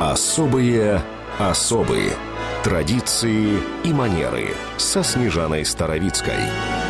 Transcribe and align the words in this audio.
Особые 0.00 1.02
особые 1.38 2.12
традиции 2.62 3.58
и 3.82 3.92
манеры 3.92 4.48
со 4.76 5.02
Снежаной 5.02 5.64
Старовицкой. 5.64 6.83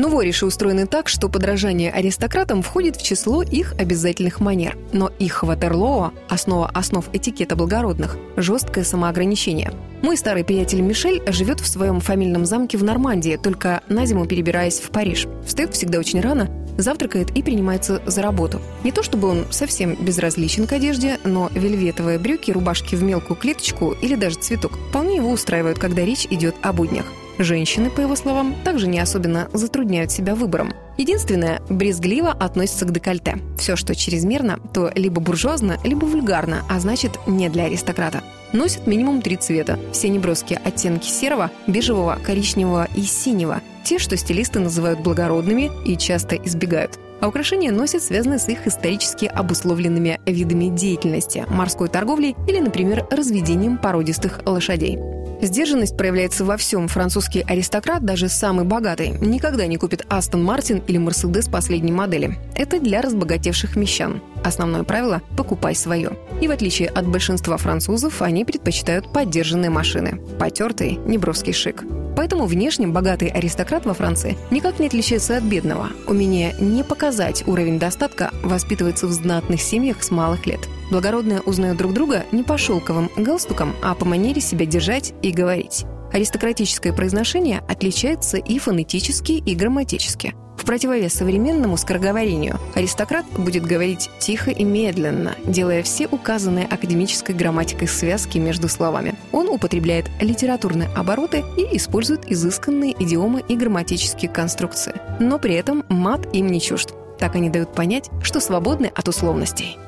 Ну, 0.00 0.08
вориши 0.08 0.46
устроены 0.46 0.86
так, 0.86 1.10
что 1.10 1.28
подражание 1.28 1.92
аристократам 1.92 2.62
входит 2.62 2.96
в 2.96 3.02
число 3.02 3.42
их 3.42 3.74
обязательных 3.78 4.40
манер. 4.40 4.78
Но 4.94 5.12
их 5.18 5.42
Ватерлоо– 5.42 6.14
основа 6.30 6.70
основ 6.72 7.04
этикета 7.12 7.54
благородных– 7.54 8.16
жесткое 8.38 8.84
самоограничение. 8.84 9.74
Мой 10.00 10.16
старый 10.16 10.42
приятель 10.42 10.80
Мишель 10.80 11.20
живет 11.30 11.60
в 11.60 11.66
своем 11.66 12.00
фамильном 12.00 12.46
замке 12.46 12.78
в 12.78 12.82
Нормандии, 12.82 13.38
только 13.40 13.82
на 13.90 14.06
зиму 14.06 14.24
перебираясь 14.24 14.80
в 14.80 14.88
Париж. 14.88 15.26
Встает 15.44 15.74
всегда 15.74 15.98
очень 15.98 16.22
рано, 16.22 16.48
завтракает 16.78 17.36
и 17.36 17.42
принимается 17.42 18.00
за 18.06 18.22
работу. 18.22 18.58
Не 18.84 18.92
то 18.92 19.02
чтобы 19.02 19.28
он 19.28 19.44
совсем 19.50 20.02
безразличен 20.02 20.66
к 20.66 20.72
одежде, 20.72 21.18
но 21.24 21.50
вельветовые 21.54 22.18
брюки, 22.18 22.52
рубашки 22.52 22.94
в 22.94 23.02
мелкую 23.02 23.36
клеточку 23.36 23.92
или 24.00 24.14
даже 24.14 24.36
цветок 24.36 24.78
вполне 24.88 25.16
его 25.16 25.30
устраивают, 25.30 25.78
когда 25.78 26.02
речь 26.06 26.26
идет 26.30 26.54
о 26.62 26.72
буднях. 26.72 27.04
Женщины, 27.38 27.90
по 27.90 28.00
его 28.00 28.16
словам, 28.16 28.54
также 28.64 28.86
не 28.86 28.98
особенно 28.98 29.48
затрудняют 29.52 30.10
себя 30.10 30.34
выбором. 30.34 30.72
Единственное, 30.98 31.62
брезгливо 31.70 32.30
относится 32.30 32.84
к 32.84 32.92
декольте. 32.92 33.38
Все, 33.58 33.76
что 33.76 33.94
чрезмерно, 33.94 34.58
то 34.74 34.90
либо 34.94 35.20
буржуазно, 35.20 35.78
либо 35.84 36.04
вульгарно, 36.04 36.62
а 36.68 36.78
значит, 36.80 37.12
не 37.26 37.48
для 37.48 37.64
аристократа. 37.64 38.22
Носят 38.52 38.86
минимум 38.86 39.22
три 39.22 39.36
цвета. 39.36 39.78
Все 39.92 40.08
неброские 40.08 40.60
оттенки 40.64 41.06
серого, 41.06 41.50
бежевого, 41.66 42.18
коричневого 42.22 42.88
и 42.94 43.02
синего. 43.02 43.60
Те, 43.84 43.98
что 43.98 44.16
стилисты 44.16 44.58
называют 44.58 45.00
благородными 45.00 45.70
и 45.86 45.96
часто 45.96 46.36
избегают. 46.36 46.98
А 47.20 47.28
украшения 47.28 47.70
носят 47.70 48.02
связанные 48.02 48.38
с 48.38 48.48
их 48.48 48.66
исторически 48.66 49.26
обусловленными 49.26 50.20
видами 50.26 50.74
деятельности, 50.74 51.44
морской 51.48 51.88
торговлей 51.88 52.34
или, 52.48 52.58
например, 52.58 53.06
разведением 53.10 53.78
породистых 53.78 54.40
лошадей. 54.46 54.98
Сдержанность 55.42 55.96
проявляется 55.96 56.44
во 56.44 56.56
всем. 56.56 56.86
Французский 56.88 57.40
аристократ, 57.40 58.04
даже 58.04 58.28
самый 58.28 58.64
богатый, 58.64 59.10
никогда 59.20 59.66
не 59.66 59.78
купит 59.78 60.04
Астон 60.08 60.44
Мартин 60.44 60.82
или 60.86 60.98
Мерседес 60.98 61.48
последней 61.48 61.92
модели. 61.92 62.38
Это 62.54 62.78
для 62.78 63.00
разбогатевших 63.00 63.74
мещан. 63.76 64.20
Основное 64.44 64.84
правило– 64.84 65.22
покупай 65.36 65.74
свое. 65.74 66.12
И 66.40 66.48
в 66.48 66.50
отличие 66.50 66.88
от 66.88 67.06
большинства 67.06 67.56
французов, 67.56 68.22
они 68.22 68.44
предпочитают 68.44 69.12
поддержанные 69.12 69.70
машины. 69.70 70.20
Потертый, 70.38 70.98
неброский 71.04 71.52
шик. 71.52 71.84
Поэтому 72.16 72.46
внешне 72.46 72.86
богатый 72.86 73.28
аристократ 73.28 73.86
во 73.86 73.94
Франции 73.94 74.36
никак 74.50 74.78
не 74.78 74.86
отличается 74.86 75.36
от 75.36 75.44
бедного. 75.44 75.88
Умение 76.06 76.54
не 76.58 76.82
показать 76.82 77.46
уровень 77.46 77.78
достатка 77.78 78.30
воспитывается 78.42 79.06
в 79.06 79.12
знатных 79.12 79.60
семьях 79.62 80.02
с 80.02 80.10
малых 80.10 80.46
лет. 80.46 80.60
Благородные 80.90 81.40
узнают 81.40 81.78
друг 81.78 81.94
друга 81.94 82.24
не 82.32 82.42
по 82.42 82.58
шелковым 82.58 83.10
галстукам, 83.16 83.74
а 83.82 83.94
по 83.94 84.04
манере 84.04 84.40
себя 84.40 84.66
держать 84.66 85.14
и 85.22 85.30
говорить. 85.30 85.84
Аристократическое 86.12 86.92
произношение 86.92 87.62
отличается 87.68 88.36
и 88.36 88.58
фонетически, 88.58 89.32
и 89.32 89.54
грамматически. 89.54 90.34
В 90.60 90.64
противовес 90.66 91.14
современному 91.14 91.78
скороговорению 91.78 92.60
аристократ 92.74 93.24
будет 93.38 93.64
говорить 93.64 94.10
тихо 94.18 94.50
и 94.50 94.62
медленно, 94.62 95.34
делая 95.46 95.82
все 95.82 96.06
указанные 96.06 96.66
академической 96.66 97.32
грамматикой 97.32 97.88
связки 97.88 98.36
между 98.36 98.68
словами. 98.68 99.14
Он 99.32 99.48
употребляет 99.48 100.10
литературные 100.20 100.90
обороты 100.94 101.42
и 101.56 101.76
использует 101.78 102.30
изысканные 102.30 102.94
идиомы 103.02 103.42
и 103.48 103.56
грамматические 103.56 104.30
конструкции. 104.30 104.92
Но 105.18 105.38
при 105.38 105.54
этом 105.54 105.82
мат 105.88 106.28
им 106.34 106.48
не 106.48 106.60
чужд. 106.60 106.92
Так 107.18 107.36
они 107.36 107.48
дают 107.48 107.74
понять, 107.74 108.10
что 108.22 108.38
свободны 108.38 108.92
от 108.94 109.08
условностей. 109.08 109.78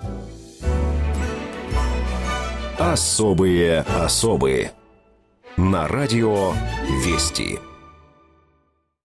Особые 2.79 3.81
особые. 3.81 4.73
На 5.59 5.87
радио 5.87 6.55
«Вести». 7.05 7.59